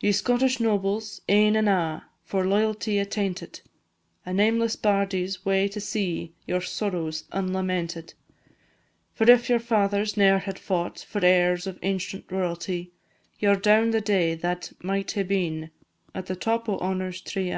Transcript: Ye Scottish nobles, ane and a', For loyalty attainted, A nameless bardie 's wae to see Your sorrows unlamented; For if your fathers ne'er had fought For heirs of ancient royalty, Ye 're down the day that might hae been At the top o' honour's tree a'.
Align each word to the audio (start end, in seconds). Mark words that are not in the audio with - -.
Ye 0.00 0.10
Scottish 0.10 0.58
nobles, 0.58 1.20
ane 1.28 1.54
and 1.54 1.68
a', 1.68 2.06
For 2.24 2.46
loyalty 2.46 2.98
attainted, 2.98 3.60
A 4.24 4.32
nameless 4.32 4.74
bardie 4.74 5.26
's 5.26 5.44
wae 5.44 5.68
to 5.68 5.82
see 5.82 6.32
Your 6.46 6.62
sorrows 6.62 7.24
unlamented; 7.30 8.14
For 9.12 9.30
if 9.30 9.50
your 9.50 9.58
fathers 9.60 10.16
ne'er 10.16 10.38
had 10.38 10.58
fought 10.58 11.00
For 11.00 11.22
heirs 11.22 11.66
of 11.66 11.78
ancient 11.82 12.32
royalty, 12.32 12.92
Ye 13.38 13.50
're 13.50 13.54
down 13.56 13.90
the 13.90 14.00
day 14.00 14.34
that 14.36 14.72
might 14.82 15.10
hae 15.10 15.24
been 15.24 15.68
At 16.14 16.24
the 16.24 16.36
top 16.36 16.70
o' 16.70 16.78
honour's 16.78 17.20
tree 17.20 17.50
a'. 17.50 17.54